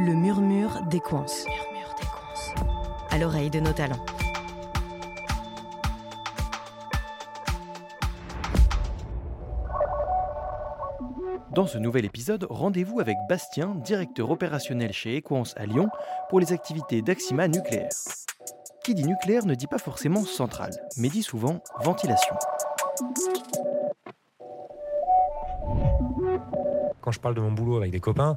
Le 0.00 0.14
murmure 0.14 0.82
des 0.88 1.00
coins. 1.00 1.26
À 3.10 3.18
l'oreille 3.18 3.50
de 3.50 3.58
nos 3.58 3.72
talents. 3.72 4.04
Dans 11.52 11.66
ce 11.66 11.78
nouvel 11.78 12.04
épisode, 12.04 12.46
rendez-vous 12.48 13.00
avec 13.00 13.16
Bastien, 13.28 13.74
directeur 13.74 14.30
opérationnel 14.30 14.92
chez 14.92 15.16
Equance 15.16 15.54
à 15.56 15.66
Lyon, 15.66 15.88
pour 16.30 16.38
les 16.38 16.52
activités 16.52 17.02
d'Axima 17.02 17.48
Nucléaire. 17.48 17.90
Qui 18.84 18.94
dit 18.94 19.04
nucléaire 19.04 19.46
ne 19.46 19.56
dit 19.56 19.66
pas 19.66 19.78
forcément 19.78 20.22
centrale, 20.24 20.74
mais 20.96 21.08
dit 21.08 21.24
souvent 21.24 21.60
ventilation. 21.80 22.36
Quand 27.08 27.12
je 27.12 27.20
parle 27.20 27.36
de 27.36 27.40
mon 27.40 27.52
boulot 27.52 27.78
avec 27.78 27.90
des 27.90 28.00
copains, 28.00 28.36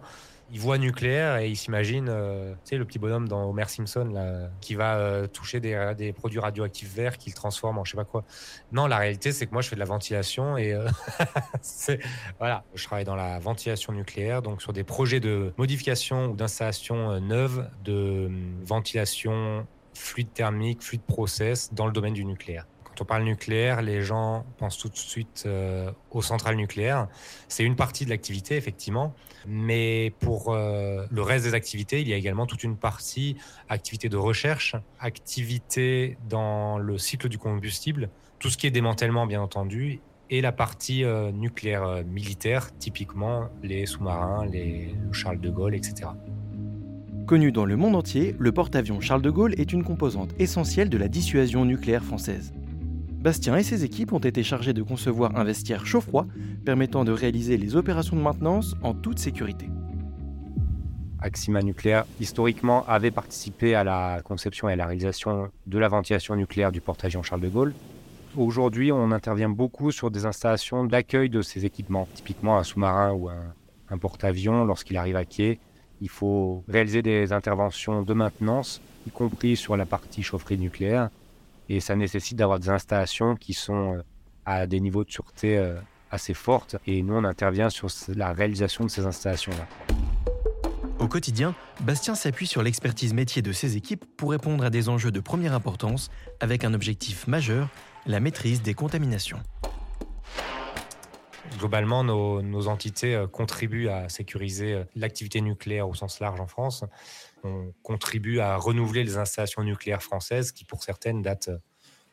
ils 0.49 0.59
voient 0.61 0.77
nucléaire 0.77 1.35
et 1.39 1.49
ils 1.49 1.57
s'imaginent, 1.57 2.07
euh, 2.07 2.53
tu 2.53 2.70
sais, 2.70 2.77
le 2.77 2.85
petit 2.85 2.99
bonhomme 2.99 3.27
dans 3.27 3.49
Homer 3.49 3.66
Simpson 3.67 4.05
là, 4.13 4.47
qui 4.61 4.75
va 4.75 4.95
euh, 4.95 5.27
toucher 5.27 5.59
des, 5.59 6.13
produits 6.13 6.39
radioactifs 6.39 6.95
verts 6.95 7.17
qu'il 7.17 7.34
transforme 7.34 7.80
en 7.80 7.84
je 7.84 7.91
sais 7.91 7.97
pas 7.97 8.05
quoi. 8.05 8.23
Non, 8.71 8.88
la 8.88 8.97
réalité, 8.97 9.34
c'est 9.34 9.45
que 9.45 9.52
moi, 9.52 9.61
je 9.61 9.67
fais 9.67 9.75
de 9.75 9.81
la 9.81 9.85
ventilation 9.85 10.55
et 10.55 10.71
euh, 10.71 10.88
voilà, 12.39 12.63
je 12.75 12.85
travaille 12.85 13.03
dans 13.03 13.17
la 13.17 13.39
ventilation 13.39 13.91
nucléaire, 13.91 14.41
donc 14.41 14.61
sur 14.61 14.72
des 14.72 14.85
projets 14.85 15.19
de 15.19 15.52
modification 15.58 16.27
ou 16.27 16.35
d'installation 16.38 17.19
neuve 17.19 17.69
de 17.83 18.27
hum, 18.27 18.55
ventilation 18.63 19.67
fluide 19.94 20.31
thermique, 20.31 20.81
fluide 20.81 21.02
process 21.02 21.73
dans 21.73 21.88
le 21.88 21.91
domaine 21.91 22.13
du 22.13 22.23
nucléaire. 22.23 22.66
Quand 22.91 23.04
on 23.04 23.05
parle 23.05 23.23
nucléaire, 23.23 23.81
les 23.81 24.02
gens 24.02 24.45
pensent 24.58 24.77
tout 24.77 24.90
de 24.90 24.98
suite 24.98 25.44
euh, 25.45 25.91
aux 26.09 26.22
centrales 26.22 26.58
nucléaires. 26.58 27.08
C'est 27.48 27.64
une 27.64 27.77
partie 27.77 28.04
de 28.04 28.09
l'activité, 28.09 28.58
effectivement. 28.58 29.14
Mais 29.48 30.14
pour 30.20 30.54
euh, 30.54 31.05
le 31.09 31.22
reste 31.22 31.45
des 31.45 31.54
activités, 31.54 32.02
il 32.02 32.09
y 32.09 32.14
a 32.14 32.17
également 32.17 32.45
toute 32.45 32.66
une 32.66 32.75
partie 32.75 33.38
activité 33.70 34.09
de 34.09 34.17
recherche, 34.17 34.75
activité 35.00 36.17
dans 36.28 36.80
le 36.80 36.98
cycle 36.98 37.30
du 37.30 37.38
combustible, 37.38 38.09
tout 38.39 38.50
ce 38.50 38.58
qui 38.58 38.67
est 38.67 38.72
démantèlement, 38.72 39.26
bien 39.26 39.42
entendu, 39.42 40.02
et 40.30 40.42
la 40.42 40.52
partie 40.52 41.05
euh, 41.05 41.31
nucléaire 41.31 42.03
militaire, 42.05 42.78
typiquement 42.78 43.48
les 43.64 43.86
sous-marins, 43.86 44.45
les 44.45 44.94
Charles 45.14 45.39
de 45.39 45.50
Gaulle, 45.50 45.76
etc. 45.76 46.09
Connu 47.26 47.53
dans 47.53 47.66
le 47.66 47.78
monde 47.78 47.95
entier, 47.95 48.36
le 48.38 48.52
porte-avions 48.52 49.00
Charles 49.00 49.22
de 49.22 49.30
Gaulle 49.30 49.53
est 49.58 49.72
une 49.72 49.86
composante 49.86 50.33
essentielle 50.39 50.89
de 50.89 50.98
la 50.98 51.08
dissuasion 51.08 51.64
nucléaire 51.64 52.03
française. 52.03 52.52
Bastien 53.22 53.55
et 53.55 53.61
ses 53.61 53.83
équipes 53.83 54.14
ont 54.14 54.19
été 54.19 54.41
chargés 54.41 54.73
de 54.73 54.81
concevoir 54.81 55.38
un 55.38 55.44
vestiaire 55.44 55.86
chaud-froid 55.86 56.25
permettant 56.66 57.03
de 57.03 57.11
réaliser 57.11 57.55
les 57.55 57.75
opérations 57.75 58.16
de 58.16 58.22
maintenance 58.22 58.75
en 58.81 58.95
toute 58.95 59.19
sécurité. 59.19 59.69
Axima 61.19 61.61
Nucléaire, 61.61 62.05
historiquement, 62.19 62.83
avait 62.88 63.11
participé 63.11 63.75
à 63.75 63.83
la 63.83 64.22
conception 64.23 64.69
et 64.69 64.73
à 64.73 64.75
la 64.75 64.88
réalisation 64.88 65.52
de 65.67 65.77
la 65.77 65.88
ventilation 65.88 66.36
nucléaire 66.36 66.72
du 66.72 66.81
porte-avions 66.81 67.22
Charles 67.22 67.42
de 67.42 67.49
Gaulle. 67.49 67.75
Aujourd'hui, 68.36 68.92
on 68.92 69.11
intervient 69.11 69.49
beaucoup 69.49 69.92
sur 69.92 70.09
des 70.09 70.25
installations 70.25 70.83
d'accueil 70.83 71.30
de 71.30 71.44
ces 71.44 71.64
équipements, 71.64 72.08
typiquement 72.16 72.58
un 72.58 72.64
sous-marin 72.64 73.11
ou 73.11 73.30
un, 73.30 73.53
un 73.92 73.97
porte-avions 73.99 74.66
lorsqu'il 74.66 74.97
arrive 74.97 75.16
à 75.16 75.25
quai. 75.25 75.59
Il 76.02 76.09
faut 76.09 76.64
réaliser 76.67 77.03
des 77.03 77.33
interventions 77.33 78.02
de 78.02 78.14
maintenance, 78.16 78.81
y 79.05 79.11
compris 79.11 79.55
sur 79.58 79.77
la 79.77 79.86
partie 79.86 80.23
chaufferie 80.23 80.58
nucléaire, 80.58 81.11
et 81.72 81.80
ça 81.80 81.95
nécessite 81.95 82.38
d'avoir 82.38 82.59
des 82.59 82.69
installations 82.69 83.36
qui 83.36 83.53
sont 83.53 83.95
euh, 83.95 84.02
à 84.45 84.67
des 84.67 84.81
niveaux 84.81 85.05
de 85.05 85.11
sûreté 85.11 85.58
euh, 85.58 85.80
assez 86.11 86.33
fortes 86.33 86.75
et 86.86 87.02
nous 87.02 87.14
on 87.14 87.23
intervient 87.23 87.69
sur 87.69 87.88
la 88.09 88.33
réalisation 88.33 88.83
de 88.83 88.89
ces 88.89 89.05
installations-là. 89.05 89.67
Au 90.99 91.08
quotidien, 91.08 91.55
Bastien 91.80 92.14
s'appuie 92.14 92.45
sur 92.45 92.61
l'expertise 92.61 93.14
métier 93.14 93.42
de 93.42 93.53
ses 93.53 93.77
équipes 93.77 94.03
pour 94.17 94.31
répondre 94.31 94.66
à 94.66 94.69
des 94.69 94.89
enjeux 94.89 95.11
de 95.11 95.22
première 95.22 95.53
importance 95.53 96.11
avec 96.42 96.66
un 96.66 96.73
objectif 96.73 97.26
majeur, 97.26 97.70
la 98.05 98.20
maîtrise 98.20 98.61
des 98.61 98.73
contaminations. 98.73 99.39
Globalement, 101.58 102.04
nos, 102.04 102.67
entités 102.67 103.16
euh, 103.16 103.28
contribuent 103.28 103.89
à 103.89 104.10
sécuriser 104.10 104.84
l'activité 104.95 105.42
nucléaire 105.42 105.88
au 105.88 105.94
sens 105.94 106.20
large 106.20 106.39
en 106.39 106.48
France 106.48 106.86
on 107.44 107.73
contribue 107.84 108.39
à 108.39 108.58
renouveler 108.58 109.04
les 109.04 109.17
installations 109.17 109.64
nucléaires 109.64 110.04
françaises 110.04 110.52
qui, 110.52 110.66
pour 110.66 110.84
certaines, 110.84 111.22
datent 111.22 111.50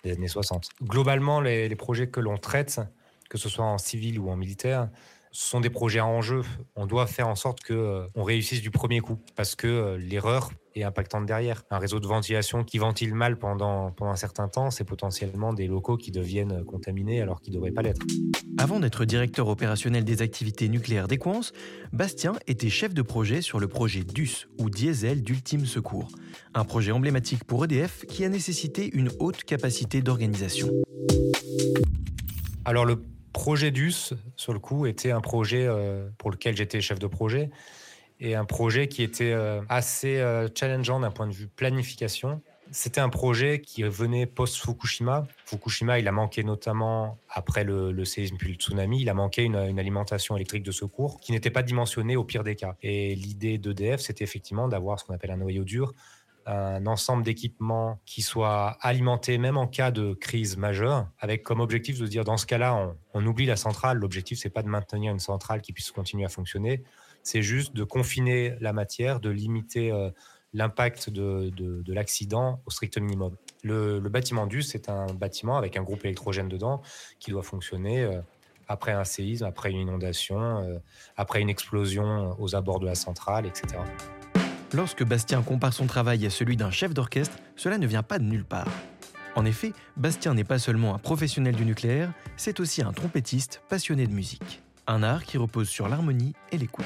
des 0.04 0.12
années 0.12 0.28
60. 0.28 0.70
Globalement, 0.82 1.40
les 1.40 1.74
projets 1.76 2.08
que 2.08 2.20
l'on 2.20 2.38
traite, 2.38 2.80
que 3.28 3.38
ce 3.38 3.48
soit 3.48 3.64
en 3.64 3.78
civil 3.78 4.18
ou 4.18 4.30
en 4.30 4.36
militaire, 4.36 4.88
ce 5.32 5.50
sont 5.50 5.60
des 5.60 5.70
projets 5.70 6.00
en 6.00 6.20
jeu. 6.20 6.42
On 6.76 6.86
doit 6.86 7.06
faire 7.06 7.28
en 7.28 7.34
sorte 7.34 7.62
qu'on 7.64 7.74
euh, 7.74 8.06
réussisse 8.16 8.62
du 8.62 8.70
premier 8.70 9.00
coup 9.00 9.18
parce 9.36 9.54
que 9.54 9.66
euh, 9.66 9.98
l'erreur 9.98 10.50
est 10.74 10.82
impactante 10.82 11.26
derrière. 11.26 11.64
Un 11.70 11.78
réseau 11.78 12.00
de 12.00 12.06
ventilation 12.06 12.64
qui 12.64 12.78
ventile 12.78 13.14
mal 13.14 13.38
pendant, 13.38 13.90
pendant 13.90 14.10
un 14.10 14.16
certain 14.16 14.48
temps, 14.48 14.70
c'est 14.70 14.84
potentiellement 14.84 15.52
des 15.52 15.66
locaux 15.66 15.96
qui 15.96 16.10
deviennent 16.10 16.64
contaminés 16.64 17.20
alors 17.20 17.40
qu'ils 17.40 17.52
ne 17.52 17.58
devraient 17.58 17.72
pas 17.72 17.82
l'être. 17.82 18.00
Avant 18.58 18.80
d'être 18.80 19.04
directeur 19.04 19.48
opérationnel 19.48 20.04
des 20.04 20.22
activités 20.22 20.68
nucléaires 20.68 21.08
d'Equance, 21.08 21.52
Bastien 21.92 22.34
était 22.46 22.70
chef 22.70 22.94
de 22.94 23.02
projet 23.02 23.42
sur 23.42 23.58
le 23.60 23.68
projet 23.68 24.04
DUS 24.04 24.48
ou 24.58 24.70
Diesel 24.70 25.22
d'ultime 25.22 25.66
secours, 25.66 26.08
un 26.54 26.64
projet 26.64 26.92
emblématique 26.92 27.44
pour 27.44 27.64
EDF 27.64 28.04
qui 28.06 28.24
a 28.24 28.28
nécessité 28.28 28.90
une 28.92 29.10
haute 29.18 29.44
capacité 29.44 30.02
d'organisation. 30.02 30.70
Alors 32.64 32.84
le 32.84 33.02
projet 33.32 33.70
DUS, 33.70 34.14
sur 34.36 34.52
le 34.52 34.58
coup, 34.58 34.86
était 34.86 35.10
un 35.10 35.20
projet 35.20 35.66
euh, 35.66 36.08
pour 36.18 36.30
lequel 36.30 36.56
j'étais 36.56 36.80
chef 36.80 36.98
de 36.98 37.06
projet 37.06 37.50
et 38.20 38.34
un 38.34 38.44
projet 38.44 38.88
qui 38.88 39.02
était 39.02 39.32
euh, 39.32 39.60
assez 39.68 40.18
euh, 40.18 40.48
challengeant 40.54 41.00
d'un 41.00 41.10
point 41.10 41.26
de 41.26 41.32
vue 41.32 41.46
planification. 41.46 42.40
C'était 42.70 43.00
un 43.00 43.08
projet 43.08 43.60
qui 43.60 43.82
venait 43.82 44.26
post-Fukushima. 44.26 45.26
Fukushima, 45.46 45.98
il 45.98 46.06
a 46.06 46.12
manqué 46.12 46.44
notamment, 46.44 47.18
après 47.30 47.64
le, 47.64 48.04
séisme 48.04 48.36
puis 48.36 48.50
le 48.50 48.54
tsunami, 48.56 49.00
il 49.00 49.08
a 49.08 49.14
manqué 49.14 49.44
une, 49.44 49.56
une 49.56 49.78
alimentation 49.78 50.36
électrique 50.36 50.64
de 50.64 50.72
secours 50.72 51.18
qui 51.18 51.32
n'était 51.32 51.50
pas 51.50 51.62
dimensionnée 51.62 52.16
au 52.16 52.24
pire 52.24 52.44
des 52.44 52.56
cas. 52.56 52.76
Et 52.82 53.14
l'idée 53.14 53.56
d'EDF, 53.56 54.00
c'était 54.00 54.24
effectivement 54.24 54.68
d'avoir 54.68 55.00
ce 55.00 55.04
qu'on 55.04 55.14
appelle 55.14 55.30
un 55.30 55.38
noyau 55.38 55.64
dur, 55.64 55.94
un 56.48 56.86
ensemble 56.86 57.22
d'équipements 57.22 58.00
qui 58.06 58.22
soit 58.22 58.78
alimenté 58.80 59.36
même 59.36 59.58
en 59.58 59.66
cas 59.66 59.90
de 59.90 60.14
crise 60.14 60.56
majeure, 60.56 61.06
avec 61.18 61.42
comme 61.42 61.60
objectif 61.60 61.98
de 61.98 62.06
dire 62.06 62.24
dans 62.24 62.38
ce 62.38 62.46
cas-là, 62.46 62.94
on, 63.12 63.26
oublie 63.26 63.44
la 63.44 63.56
centrale. 63.56 63.98
L'objectif, 63.98 64.38
c'est 64.38 64.50
pas 64.50 64.62
de 64.62 64.68
maintenir 64.68 65.12
une 65.12 65.18
centrale 65.18 65.60
qui 65.60 65.72
puisse 65.72 65.90
continuer 65.90 66.24
à 66.24 66.28
fonctionner, 66.28 66.82
c'est 67.22 67.42
juste 67.42 67.74
de 67.74 67.84
confiner 67.84 68.54
la 68.60 68.72
matière, 68.72 69.20
de 69.20 69.28
limiter 69.28 69.92
euh, 69.92 70.10
l'impact 70.54 71.10
de, 71.10 71.50
de, 71.50 71.82
de 71.82 71.92
l'accident 71.92 72.62
au 72.64 72.70
strict 72.70 72.96
minimum. 72.96 73.36
Le, 73.62 74.00
bâtiment 74.00 74.46
DUS, 74.46 74.62
c'est 74.62 74.88
un 74.88 75.06
bâtiment 75.06 75.58
avec 75.58 75.76
un 75.76 75.82
groupe 75.82 76.04
électrogène 76.04 76.48
dedans 76.48 76.80
qui 77.18 77.30
doit 77.30 77.42
fonctionner 77.42 78.04
euh, 78.04 78.22
après 78.68 78.92
un 78.92 79.04
séisme, 79.04 79.44
après 79.44 79.70
une 79.70 79.78
inondation, 79.78 80.62
euh, 80.62 80.78
après 81.16 81.42
une 81.42 81.50
explosion 81.50 82.36
aux 82.40 82.54
abords 82.54 82.80
de 82.80 82.86
la 82.86 82.94
centrale, 82.94 83.44
etc. 83.44 83.78
Lorsque 84.74 85.02
Bastien 85.02 85.40
compare 85.40 85.72
son 85.72 85.86
travail 85.86 86.26
à 86.26 86.30
celui 86.30 86.58
d'un 86.58 86.70
chef 86.70 86.92
d'orchestre, 86.92 87.38
cela 87.56 87.78
ne 87.78 87.86
vient 87.86 88.02
pas 88.02 88.18
de 88.18 88.24
nulle 88.24 88.44
part. 88.44 88.68
En 89.34 89.46
effet, 89.46 89.72
Bastien 89.96 90.34
n'est 90.34 90.44
pas 90.44 90.58
seulement 90.58 90.94
un 90.94 90.98
professionnel 90.98 91.56
du 91.56 91.64
nucléaire, 91.64 92.12
c'est 92.36 92.60
aussi 92.60 92.82
un 92.82 92.92
trompettiste 92.92 93.62
passionné 93.70 94.06
de 94.06 94.12
musique. 94.12 94.62
Un 94.86 95.02
art 95.02 95.24
qui 95.24 95.38
repose 95.38 95.70
sur 95.70 95.88
l'harmonie 95.88 96.34
et 96.52 96.58
l'écoute. 96.58 96.84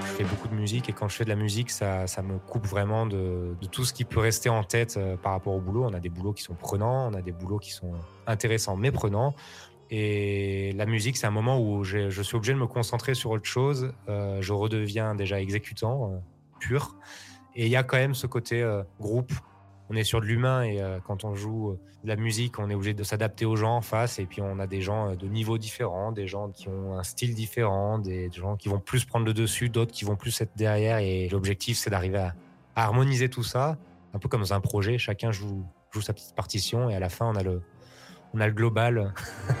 Je 0.00 0.06
fais 0.06 0.24
beaucoup 0.24 0.46
de 0.46 0.54
musique 0.54 0.88
et 0.88 0.92
quand 0.92 1.08
je 1.08 1.16
fais 1.16 1.24
de 1.24 1.30
la 1.30 1.36
musique, 1.36 1.70
ça, 1.70 2.06
me 2.22 2.38
coupe 2.38 2.66
vraiment 2.66 3.06
de, 3.06 3.56
de, 3.60 3.66
tout 3.66 3.84
ce 3.84 3.92
qui 3.92 4.04
peut 4.04 4.20
rester 4.20 4.48
en 4.48 4.62
tête 4.62 4.96
euh, 4.96 5.16
par 5.16 5.32
rapport 5.32 5.54
au 5.54 5.60
boulot. 5.60 5.84
On 5.84 5.94
a 5.94 6.00
des 6.00 6.08
boulots 6.08 6.32
qui 6.32 6.44
sont 6.44 6.54
prenants, 6.54 7.10
on 7.10 7.14
a 7.14 7.22
des 7.22 7.32
boulots 7.32 7.58
qui 7.58 7.72
sont 7.72 7.94
intéressants 8.28 8.76
mais 8.76 8.92
prenants. 8.92 9.34
Et 9.90 10.72
la 10.72 10.86
musique, 10.86 11.16
c'est 11.16 11.26
un 11.26 11.32
moment 11.32 11.60
où 11.60 11.82
je, 11.82 12.10
suis 12.22 12.36
obligé 12.36 12.52
de 12.52 12.58
me 12.58 12.66
concentrer 12.66 13.14
sur 13.14 13.30
autre 13.30 13.46
chose. 13.46 13.92
Euh, 14.08 14.42
je 14.42 14.52
redeviens 14.52 15.14
déjà 15.14 15.40
exécutant 15.40 16.12
euh, 16.12 16.18
pur. 16.60 16.96
Et 17.54 17.66
il 17.66 17.72
y 17.72 17.76
a 17.76 17.82
quand 17.82 17.96
même 17.96 18.14
ce 18.14 18.26
côté 18.26 18.62
euh, 18.62 18.82
groupe. 19.00 19.32
On 19.90 19.96
est 19.96 20.04
sur 20.04 20.20
de 20.20 20.26
l'humain 20.26 20.64
et 20.64 20.82
quand 21.06 21.24
on 21.24 21.34
joue 21.34 21.78
de 22.04 22.08
la 22.08 22.16
musique, 22.16 22.58
on 22.58 22.68
est 22.68 22.74
obligé 22.74 22.92
de 22.92 23.02
s'adapter 23.02 23.46
aux 23.46 23.56
gens 23.56 23.74
en 23.76 23.80
face. 23.80 24.18
Et 24.18 24.26
puis 24.26 24.42
on 24.42 24.58
a 24.58 24.66
des 24.66 24.82
gens 24.82 25.16
de 25.16 25.26
niveaux 25.26 25.56
différents, 25.56 26.12
des 26.12 26.26
gens 26.26 26.50
qui 26.50 26.68
ont 26.68 26.98
un 26.98 27.02
style 27.02 27.34
différent, 27.34 27.98
des 27.98 28.30
gens 28.30 28.56
qui 28.56 28.68
vont 28.68 28.80
plus 28.80 29.06
prendre 29.06 29.24
le 29.24 29.32
dessus, 29.32 29.70
d'autres 29.70 29.92
qui 29.92 30.04
vont 30.04 30.16
plus 30.16 30.38
être 30.42 30.54
derrière. 30.56 30.98
Et 30.98 31.30
l'objectif, 31.30 31.78
c'est 31.78 31.88
d'arriver 31.88 32.18
à, 32.18 32.34
harmoniser 32.76 33.30
tout 33.30 33.42
ça, 33.42 33.78
un 34.12 34.18
peu 34.18 34.28
comme 34.28 34.42
dans 34.42 34.52
un 34.52 34.60
projet. 34.60 34.98
Chacun 34.98 35.32
joue, 35.32 35.64
sa 36.02 36.12
petite 36.12 36.34
partition 36.34 36.90
et 36.90 36.94
à 36.94 37.00
la 37.00 37.08
fin, 37.08 37.32
on 38.34 38.40
a 38.40 38.46
le 38.46 38.52
global. 38.52 39.14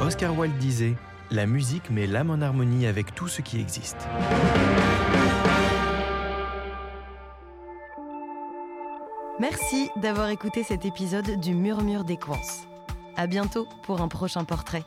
Oscar 0.00 0.36
Wilde 0.38 0.58
disait 0.58 0.96
La 1.30 1.46
musique 1.46 1.90
met 1.90 2.06
l'âme 2.06 2.30
en 2.30 2.40
harmonie 2.40 2.86
avec 2.86 3.14
tout 3.14 3.28
ce 3.28 3.42
qui 3.42 3.60
existe. 3.60 4.08
Merci 9.38 9.88
d'avoir 9.96 10.28
écouté 10.28 10.62
cet 10.62 10.84
épisode 10.84 11.40
du 11.40 11.54
Murmure 11.54 12.04
des 12.04 12.18
Coins. 12.18 12.36
À 13.16 13.26
bientôt 13.26 13.66
pour 13.82 14.02
un 14.02 14.08
prochain 14.08 14.44
portrait. 14.44 14.84